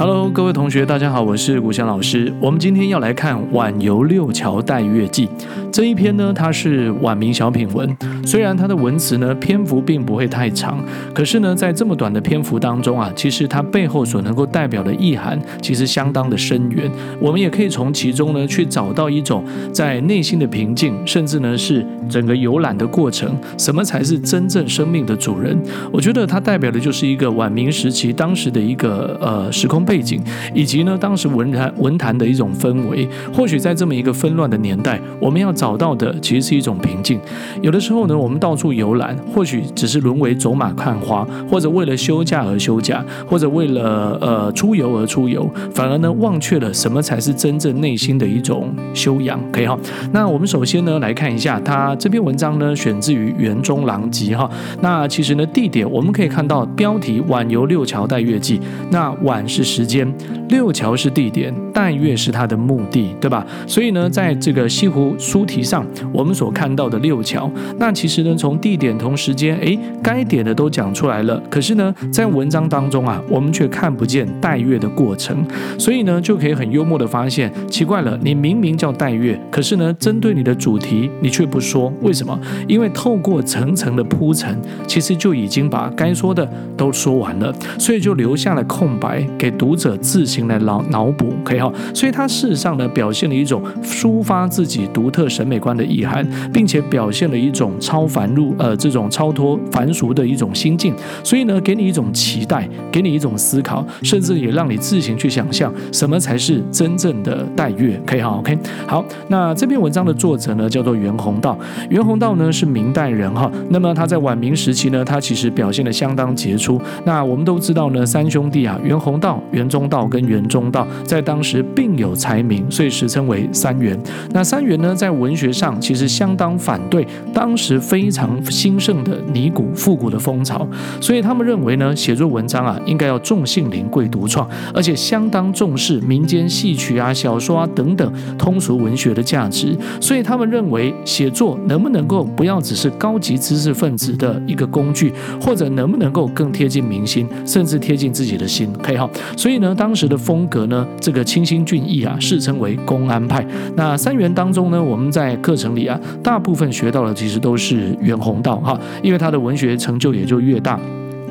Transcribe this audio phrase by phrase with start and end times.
[0.00, 2.32] Hello，各位同学，大家好，我是古香老师。
[2.40, 5.26] 我们今天要来看《晚游六桥待月记》
[5.72, 7.96] 这一篇呢，它是晚明小品文。
[8.24, 10.78] 虽然它的文词呢篇幅并不会太长，
[11.14, 16.90] 可是呢，在这么短的篇幅当中啊，其实它背后所能够代表的意涵，其实相当的深远。
[17.20, 25.56] 我们也可以从其中呢去找到一种在内心的平静，甚至呢是整个游览的过程，什么才是真正生命的主人？
[25.92, 30.22] 我觉得它代表的就是一个晚明时期当时的一个呃时空背景，
[30.54, 37.20] 以及呢，当时文坛文坛的一种氛围，或许在这么一个纷乱的年代，我们要找到的其实是一种平静。
[37.60, 49.38] 有的时候呢，我们到处游览，或许只是沦为走马看花，或者为了休假而休假，或者为了呃出游而出游，反而呢忘却了什么才是真正内心的一种修养。
[49.52, 49.78] 可以哈，
[50.14, 54.50] 那我们首先呢来看一下，他这篇文章呢选自于《园中狼集》哈。
[54.80, 58.58] 那其实呢地点我们可以看到标题“晚游六桥待月记”，
[58.90, 60.10] 那晚是时间，
[60.48, 63.46] 六桥是地点，待月是它的目的，对吧？
[63.66, 71.42] 所以呢，在这个西湖书题上，我们所看到的六桥，那其实呢，从地点同时间，诶，该点的都讲出来了。
[71.50, 75.44] 可是呢，在文章当中啊，我们却看不见待月的过程，
[75.76, 82.38] 所以呢，就可以很幽默的发现，奇怪了，你明明叫待月，可是呢，针对你的主题，你却不说，为什么？
[82.68, 84.56] 因为透过层层的铺陈，
[84.86, 89.80] 其实就已经把该说的都说完了，所以就留下了空白给读。
[89.80, 119.42] 者自行来脑脑补，可以哈，所以他事实上呢，表现了一种抒发自己独特审美观的意涵，并且表现了一种超凡入呃这种超脱凡俗的一种心境，所以呢，给你一种期待，给你一种思考，甚至也让你自行去想象什么才是真正的待月，可以哈，OK，好，那这篇文章的作者呢叫做袁宏道，袁宏道呢是明代人哈，那么他在晚明时期呢，他其实表现得相当杰出，那我们都知道呢，三兄弟啊，袁宏道。
[119.52, 123.98] 袁中道跟袁宗道在当时并有才名，所以时称为三袁。
[124.32, 130.66] 那三袁呢，在文文学上其实相当反对当时非常兴盛的拟古复古的风潮，
[131.00, 139.78] 所以他们认为呢，写作文章啊，应该要重性灵、贵独创，而且相当重视民间戏曲啊、小说啊等等通俗文学的价值。
[140.00, 149.08] 所以他们认为，写作能不能够不要只是高级知识分子的一个工具，或者能不能够更贴近民心，甚至贴近自己的心，可以哈。
[149.36, 149.60] 所以。
[149.60, 153.46] 呢，当时的风格呢，这个清新俊逸啊，世称为公安派。
[153.76, 160.80] 那三元当中呢，我们在在课程里啊，大部分学到的其实都是袁宏道哈，因为他的文学成就也就越大。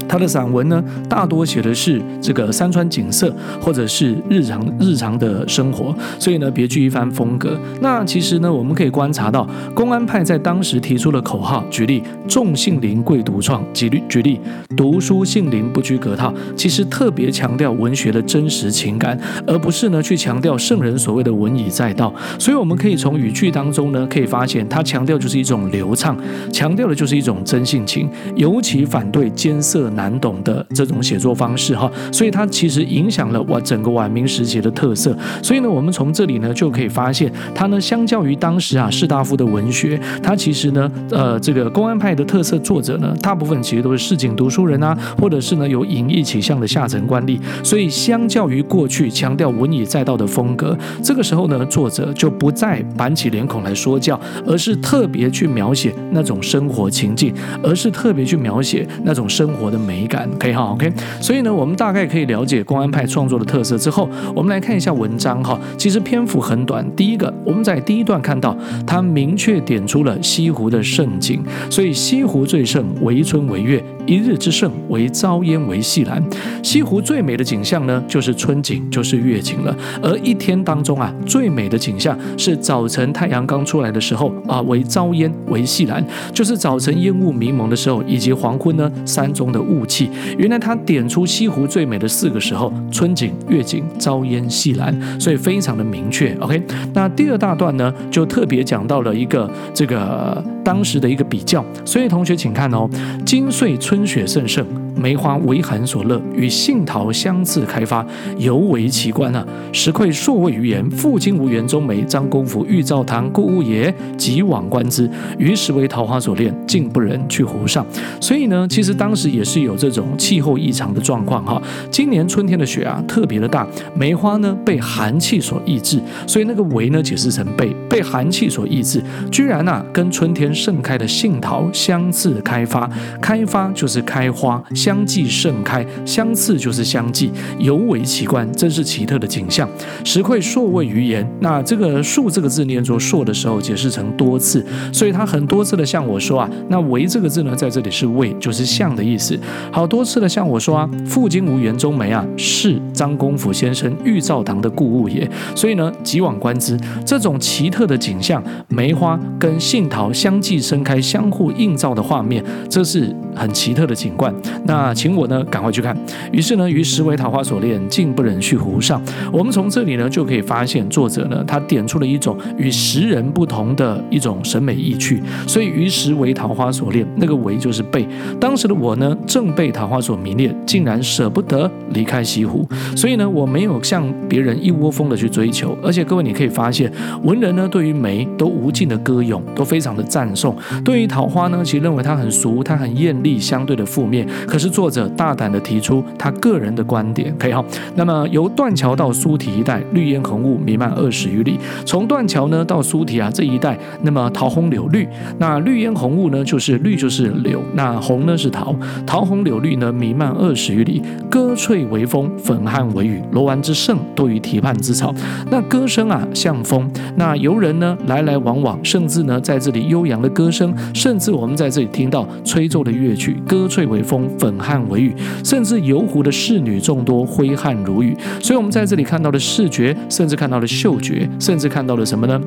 [0.10, 7.58] 他的散文呢，大多写的是这个山川景色，或者是日常日常的生活，所以呢，别具一番风格。
[7.80, 14.40] 那其实呢，我们可以观察到，公安派在当时提出的口号，举例重性灵贵独创，举例举例
[14.76, 22.12] 读书性灵不拘格套，其实特别强调文学的真实情感，而不是呢去强调圣人所谓的文以载道。
[22.40, 26.18] 所以我们可以从语句当中呢，可以发现他强调就是一种流畅，
[26.52, 35.14] 强调的就是一种真性情，尤其反对艰涩难懂的这种写作方式哈，所以它其实影响了我整个晚明时期的特色。
[35.44, 47.38] 所以呢，我们从这里呢就可以发现，它呢相较于当时啊士大夫的文学，它其实呢呃这个公安派的特色作者呢，大部分其实都是市井读书人啊，或者是呢有隐逸倾向的下层官吏。
[47.62, 54.18] 所以相较于过去强调文以载道的风格，这个时候呢作者就不再板起脸孔来说教，
[54.48, 59.78] 而是特别去描写那种生活情境，而是特别去描写那种生活的。
[59.90, 65.60] 美感可以哈，OK，所以呢，我们大概可以了解公安派创作的特色之后，我们来看一下文章哈。
[65.80, 66.86] 其实篇幅很短。
[66.96, 68.56] 第一个，我们在第一段看到，
[68.86, 76.24] 他明确点出了西湖的胜景，所以西湖最胜为春为月，一日之盛为朝烟为夕岚。
[76.64, 79.76] 西湖最美的景象呢，就是春景，就是月景了。
[80.02, 86.02] 而一天当中啊，最美的景象是早晨太阳刚出来的时候啊，为朝烟为夕岚，
[86.34, 89.86] 就是早晨烟雾迷蒙的时候，以及黄昏呢山中的雾。
[89.90, 90.08] 气，
[90.38, 96.38] 原来他点出西湖最美的四个时候：春景、月景、朝烟、夕岚，所以非常的明确。
[96.40, 96.62] OK，
[96.94, 102.88] 那第二大段呢，就特别讲到了一个这个当时的一个比较，所以同学请看哦，
[103.26, 104.89] 今岁春雪甚盛。
[105.00, 108.06] 梅花为寒所乐，与杏桃相次开发，
[108.38, 109.46] 尤为奇观啊！
[109.72, 110.88] 实愧数位于言。
[110.92, 113.94] 复今无缘中梅，张公甫欲造堂，故物也。
[114.18, 117.86] 急往观之，于是为桃花所恋，竟不忍去湖上。
[118.20, 121.62] 所以呢，其实当时也是有这种气候异常的状况哈。
[121.90, 132.90] 今年春天的雪啊，特别的大，梅花呢被寒气所抑制，所以那个为呢解释成被被寒气所抑制，居然啊跟春天盛开的杏桃相次开发，
[133.22, 134.62] 开发就是开花。
[134.90, 139.70] 相继盛开，相次就是相继，尤为奇观，真是奇特的景象。
[140.04, 141.24] 实愧硕谓余言。
[141.42, 146.50] 那这个“数”这个字念作“硕”的时候，解释成多次，所以他很多次的向我说啊。
[146.70, 149.40] 那“为”这个字呢，在这里是“为”，就是像的意思。
[149.72, 155.30] 好多次的向我说啊，复今无园中梅啊，是张公甫先生御造堂的故物也。
[155.54, 156.76] 所以呢，即往观之，
[157.06, 164.34] 这种奇特的景象，梅花跟杏桃相继盛开，相互映照的画面，这是很奇特的景观。
[164.70, 165.98] 那请我呢，赶快去看。
[166.32, 169.02] 于是呢，于时为桃花所恋，竟不忍去湖上。
[169.34, 175.24] 我们从这里呢，就可以发现作者呢，他点出了一种与时人不同的一种审美意趣。
[175.48, 178.08] 所以于时为桃花所恋，那个为就是被。
[178.40, 182.64] 当时的我呢，正被桃花所迷恋，竟然舍不得离开西湖。
[182.96, 185.76] 所以呢，我没有像别人一窝蜂的去追求。
[185.82, 186.92] 而且各位，你可以发现，
[187.24, 190.56] 文人呢，对于梅都无尽的歌咏，都非常的赞颂。
[190.86, 194.28] 对于桃花呢，其实认为它很俗，它很艳丽，相对的负面。
[194.46, 197.64] 可是作者大胆的提出他个人的观点，可以哈。
[197.96, 201.58] 那么由断桥到苏堤一带，绿烟红雾弥漫二十余里。
[201.86, 205.08] 从断桥呢到苏堤啊这一带，那么桃红柳绿，
[205.38, 208.76] 那绿烟红雾呢就是绿就是柳，那红呢是桃，
[209.08, 211.02] 桃红柳绿呢弥漫二十余里。
[211.30, 215.14] 歌翠为风，粉汉为雨，罗玩之盛多于堤畔之草。
[215.50, 228.18] 那歌声啊像风，那游人呢来来往往，甚至呢在这里悠扬的歌声，甚至我们在这里听到吹奏的乐曲，歌翠为风，粉粉汗为雨，甚至游湖的侍女众多，挥汗如雨。
[228.42, 232.42] 所以，我们在这里看到了视觉，甚至看到了嗅觉，甚至看到了什么呢？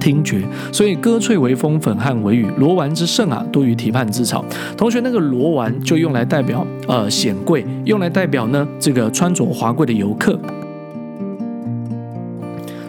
[0.00, 0.40] 听觉。
[0.72, 4.42] 所以，歌翠为风，粉汗为雨，罗丸之盛啊，多于堤畔之草。
[4.74, 10.40] 同学，那个罗丸就用来代表呃显贵，用来代表呢这个穿着华贵的游客。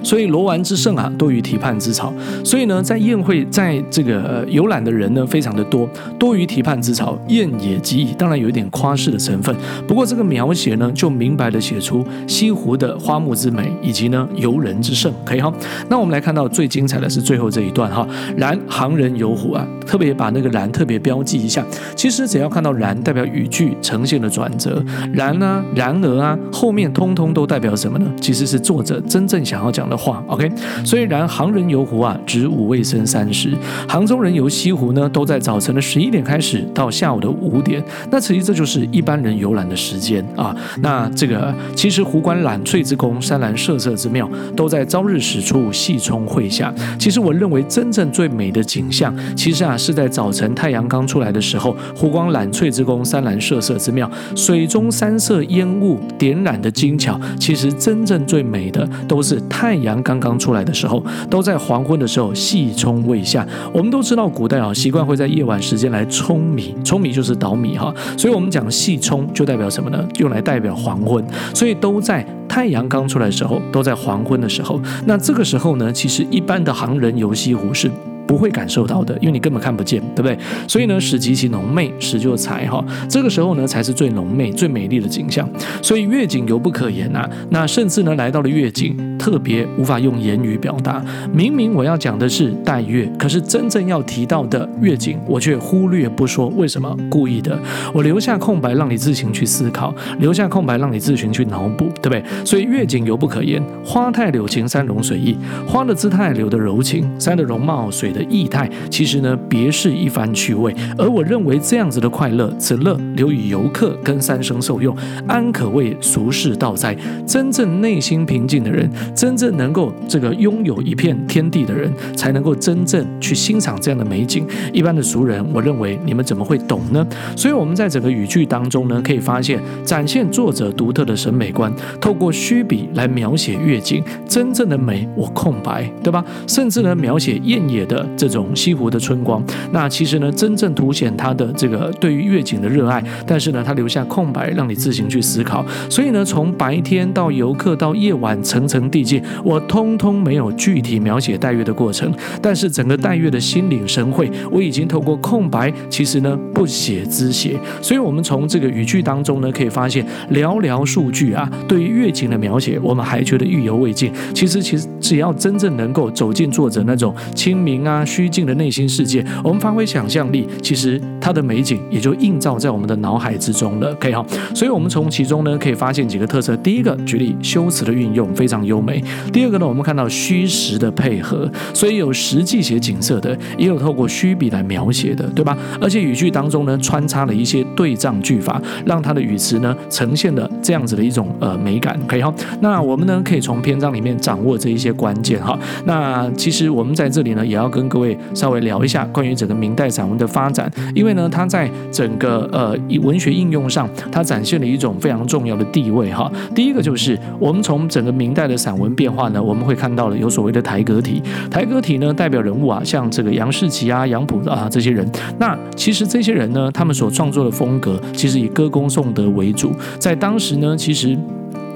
[0.05, 2.13] 所以罗玩之盛啊，多于堤畔之草。
[2.43, 7.17] 所以呢，在宴会，在这个游览的人呢，非常的多，多于堤畔之草。
[7.29, 9.55] 宴也极矣，当然有一点夸饰的成分。
[9.87, 15.51] 不过这个描写呢，就明白的写出西湖的花木之美，以及呢游人之盛，可以哈。
[15.89, 18.07] 那我们来看到最精彩的是最后这一段哈。
[18.37, 21.65] 然行人游湖啊，特别把那个然特别标记一下。
[21.95, 24.83] 其实只要看到然，代表语句呈现了转折。
[25.11, 28.05] 然啊，然而啊，后面通通都代表什么呢？
[28.21, 29.94] 其实是作者真正想要讲的。
[29.95, 30.51] 话 OK，
[30.83, 33.51] 虽然行人游湖啊，只午未申三时，
[33.87, 37.83] 杭州人游西湖呢，都在早晨的十一点开始，到下午的五点。
[38.11, 40.55] 那其实这就是一般人游览的时间啊。
[40.81, 46.73] 那这个其实湖观览翠之功，山岚色色之妙，都在朝日始出，细冲会下。
[46.99, 57.19] 其实我认为真正最美的景象，其实啊是在早晨太阳刚出来的时候，湖光览翠之功，山岚色色之妙，水中山色烟雾点染的精巧。
[57.39, 59.84] 其实真正最美的都是太阳。
[59.85, 63.47] 阳刚刚出来的时候，都在黄昏的时候，细冲未下。
[63.71, 67.93] 我们都知道，古代啊习惯会在夜晚时间来冲米，冲米就是捣米哈。
[68.17, 70.05] 所以我们讲细冲就代表什么呢？
[70.19, 71.25] 用来代表黄昏。
[71.53, 74.81] 所以都在太阳刚出来的时候，都在黄昏的时候。
[75.05, 77.89] 那这个时候呢，其实一般的行人游西湖是。
[78.27, 80.37] 不会感受到的，因为你根本看不见，对不对？
[80.67, 85.47] 所以呢，使极其浓媚，使就才哈，这个时候呢，才是最浓媚、最美丽的景象。
[85.81, 91.03] 所以月景犹不可言呐、啊，那甚至呢，来到了月景，特别无法用言语表达。
[91.31, 96.47] 明明我要讲的是带月，可是真正要提到的月景，我却忽略不说。
[96.49, 96.95] 为什么？
[97.09, 97.59] 故意的，
[97.93, 102.23] 我留下空白，让你自行去思考，留下空白，让你自行去脑补，对不对？
[102.45, 110.73] 所以月景犹不可言，花态柳情，山容水意，花的姿态，柳的柔情，山的容貌，水的意态其实呢，别是一番趣味。
[110.97, 114.95] 而我认为这样子的快乐，此乐留与游客跟三生受用，
[115.27, 116.95] 安可谓俗世道哉？
[117.27, 124.47] 真正内心平静的人，真正能够这个拥有一片天地的人，才能够真正去欣赏这样的美景。
[124.71, 127.05] 一般的俗人，我认为你们怎么会懂呢？
[127.35, 136.23] 所以，我们在整个语句当中呢，可以发现展现作者独特的审美观，透过虚笔来描写月景，真正的美我空白，对吧？
[136.47, 138.04] 甚至呢，描写艳野的。
[138.15, 143.03] 这种西湖的春光，那其实呢，真正凸显他的这个对于月景的热爱。
[143.25, 145.65] 但是呢，他留下空白，让你自行去思考。
[145.89, 152.11] 所以呢，从白天到游客到夜晚，层层递进，我通通没有具体描写带月的过程。
[152.41, 157.59] 但是整个带月的心领神会，我已经透过空白，其实呢，不写自写。
[157.81, 164.11] 所以，我们从这个语句当中呢，可以发现寥寥数句啊，对于月景的描写，我们还觉得意犹未尽。
[164.33, 167.94] 其实，其实只要真正能够走进作者那种清明啊。
[168.03, 173.93] 虚静的内心世界，我们发挥想象力，其实它的美景也就映照在我们的脑海之中了。
[173.95, 176.55] 可以哈，所以我们从其中呢可以发现几个特色。
[176.57, 179.03] 第一个，举例修辞的运用非常优美。
[179.31, 185.55] 第二个呢，我们看到虚实的配合，所以有实际写景色的，也有透过虚笔来描写的，对吧？
[185.79, 191.99] 而且语句当中呢，穿插了一些对仗句法，让它的语词呢呈现了这样子的一种呃美感。
[192.07, 195.57] 可以哈，那我们呢可以从篇章里面掌握这一些关键哈。
[195.85, 206.31] 那其实我们在这里呢，也要跟各位稍微聊一下关于整个明代散文的发展，因为呢，它在整个呃文学应用上，它展现了一种非常重要的地位哈。
[206.53, 215.05] 第一个就是我们从整个明代的散文变化呢，我们会看到了有所谓的台阁体，台阁体呢代表人物啊，像这个杨士奇啊、杨溥啊这些人。
[215.37, 221.17] 那其实这些人呢，他们所创作的风格，其实以歌功颂德为主，在当时呢，其实。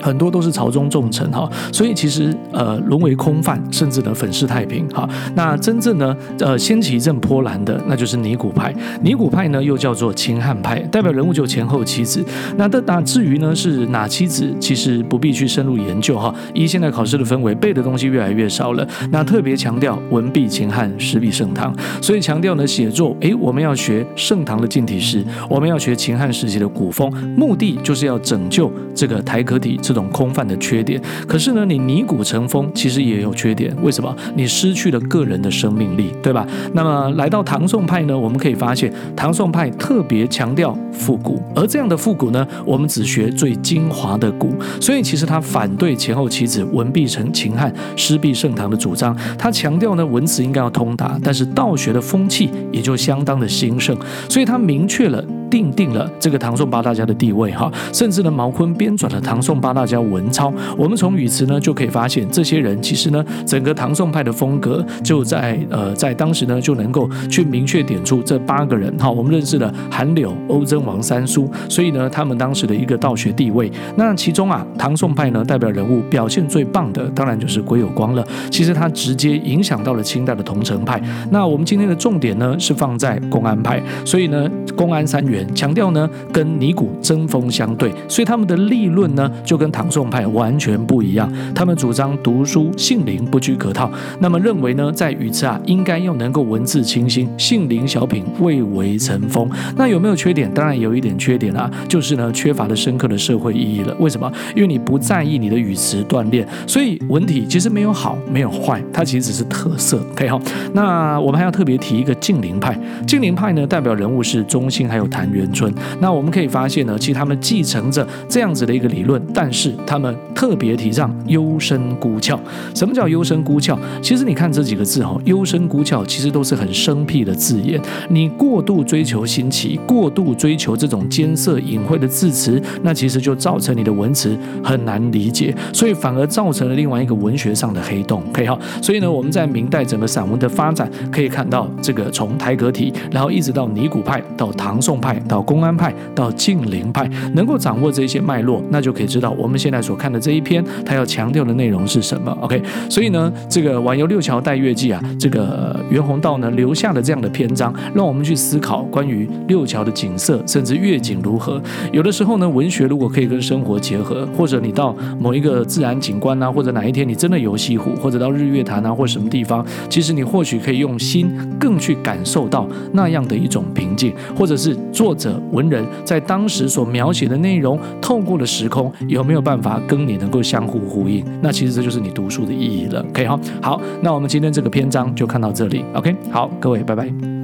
[0.01, 5.07] 很多都是朝中重臣哈，所以其实呃沦为空泛，甚至呢粉饰太平哈。
[5.35, 8.73] 那真正呢呃掀起一阵波澜的，那就是尼古派。
[9.01, 12.23] 尼古派呢又叫做秦汉派，代表人物就前后七子。
[12.57, 16.33] 那的那至于呢是哪七子，其实不必去深入研究哈。
[16.53, 18.87] 以现在考试的氛围，背的东西越来越少了。
[19.11, 29.77] 那特别强调文必秦汉，诗必盛唐，所以强调呢写作，诶，我们要学盛唐的近体诗，我们要学秦汉时期的古风，目的就是要拯救这个台阁体。
[29.89, 33.75] 这种空泛的缺点，可是呢，你泥古成风，其实也有缺点。
[33.81, 34.15] 为什么？
[34.35, 36.45] 你失去了个人的生命力，对吧？
[36.73, 44.53] 那么来到唐宋派呢，我们可以发现，唐宋派特别强调复古，而这样的复古呢，我们只学最精华的古。
[44.79, 49.17] 所以其实他反对前后七子文必成秦汉，诗必盛唐的主张。
[49.39, 53.97] 他强调呢，文词应该要通达，但是道学的风气也就相当的兴盛。
[54.29, 55.25] 所以他明确了。
[55.49, 60.53] 定定了这个唐宋八大家的地位哈，甚至呢，毛坤编纂了唐宋八大家文钞。
[60.77, 69.09] 我们从语词呢就可以发现，这些人其实呢，整个唐宋派的风格就在呃在当时呢就能够去明确点出这八个人哈。
[69.09, 73.71] 我们认识了韩柳、欧曾王三苏，所以呢，他们当时的一个道学地位。
[73.95, 78.25] 那其中啊，唐宋派呢代表人物表现最棒的，当然就是归有光了。
[78.51, 81.01] 其实他直接影响到了清代的桐城派。
[81.31, 85.38] 那我们今天的重点呢是放在公安派，所以呢，公安三元。
[85.53, 91.31] 强调呢，跟尼古针锋相对，所以他们的立论呢，就跟唐宋派完全不一样。
[91.53, 99.49] 他们主张读书性灵不拘可套，那么认为呢，在语词啊，应该要能够文字清新，性灵小品蔚为成风。
[99.77, 100.51] 那有没有缺点？
[100.53, 103.95] 当然有一点缺点啊，就是呢，缺乏了深刻的社会意义了。
[103.99, 104.31] 为什么？
[104.55, 110.03] 因为你不在意你的语词锻炼，所以文体其实没有好，没有坏，它其实只是特色。
[110.15, 110.39] 可以哈。
[110.73, 112.77] 那我们还要特别提一个晋陵派，
[113.07, 115.28] 晋陵派呢，代表人物是中心还有谭。
[115.31, 122.39] 元春，那我们可以发现呢，其实他们继承着这样子的一个理论，但是他们特别提倡幽深孤峭。
[122.73, 123.77] 什么叫幽深孤峭？
[124.01, 127.79] 其实你看这几个字哈，幽深孤峭其实都是很生僻的字眼。
[128.09, 138.23] 你过度追求新奇，过度追求这种艰涩隐晦的字词，那其实就造成你的文词很难理解，所以反而造成了另外一个文学上的黑洞。
[138.33, 145.18] 可以哈，所以呢，我们在明代整个散文的发展，可以看到这个从台阁体，然后一直到拟古派，到唐宋派。
[145.27, 152.35] 到公安派，到晋陵派，能够掌握这些脉络，那就可以知道我们现在所看的这一篇，它要强调的内容是什么。
[152.41, 161.61] OK，所以呢，这个晚游六桥待月记啊，这个袁宏道呢留下了这样的篇章，让我们去思考关于六桥的景色，甚至月景如何。
[161.91, 175.08] 有的时候呢，文学如果可以跟生活结合，或者你到某一个自然景观啊，或者哪一天你真的游西湖，或者到日月潭啊，或什么地方，其实你或许可以用心更去感受到那样的一种平静，或者是做。
[175.09, 181.25] 或者文人在当时所描写的内容，透过了时空，有没有办法跟你能够相互呼应？
[181.41, 183.03] 那其实这就是你读书的意义了。
[183.09, 185.83] OK 哈，好，那我们今天这个篇章就看到这里。
[185.95, 187.38] OK，好，各位，拜拜。